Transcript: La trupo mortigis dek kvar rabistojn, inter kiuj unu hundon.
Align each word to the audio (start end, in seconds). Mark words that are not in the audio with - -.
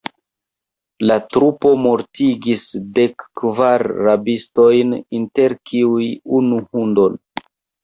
La 1.09 1.17
trupo 1.35 1.73
mortigis 1.81 2.65
dek 2.97 3.27
kvar 3.43 3.87
rabistojn, 4.09 4.97
inter 5.21 5.59
kiuj 5.73 6.11
unu 6.43 6.61
hundon. 6.67 7.25